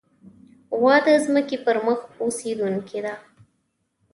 [0.79, 3.13] غوا د ځمکې پر مخ اوسېدونکې ده.